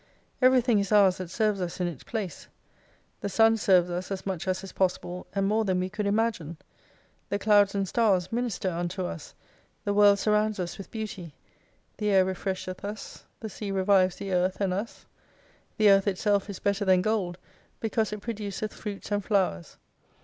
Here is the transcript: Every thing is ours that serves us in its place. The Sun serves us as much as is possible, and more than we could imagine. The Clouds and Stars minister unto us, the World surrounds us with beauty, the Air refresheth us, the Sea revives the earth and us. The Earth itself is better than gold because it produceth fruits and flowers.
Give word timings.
Every 0.41 0.61
thing 0.61 0.79
is 0.79 0.91
ours 0.91 1.17
that 1.17 1.29
serves 1.29 1.61
us 1.61 1.79
in 1.79 1.85
its 1.85 2.01
place. 2.03 2.47
The 3.19 3.29
Sun 3.29 3.57
serves 3.57 3.91
us 3.91 4.09
as 4.09 4.25
much 4.25 4.47
as 4.47 4.63
is 4.63 4.71
possible, 4.73 5.27
and 5.35 5.47
more 5.47 5.63
than 5.63 5.79
we 5.79 5.89
could 5.91 6.07
imagine. 6.07 6.57
The 7.29 7.37
Clouds 7.37 7.75
and 7.75 7.87
Stars 7.87 8.31
minister 8.31 8.71
unto 8.71 9.05
us, 9.05 9.35
the 9.85 9.93
World 9.93 10.17
surrounds 10.17 10.59
us 10.59 10.79
with 10.79 10.89
beauty, 10.89 11.35
the 11.97 12.09
Air 12.09 12.25
refresheth 12.25 12.83
us, 12.83 13.25
the 13.41 13.47
Sea 13.49 13.69
revives 13.69 14.15
the 14.15 14.33
earth 14.33 14.59
and 14.59 14.73
us. 14.73 15.05
The 15.77 15.91
Earth 15.91 16.07
itself 16.07 16.49
is 16.49 16.57
better 16.57 16.83
than 16.83 17.03
gold 17.03 17.37
because 17.79 18.11
it 18.11 18.21
produceth 18.21 18.73
fruits 18.73 19.11
and 19.11 19.23
flowers. 19.23 19.77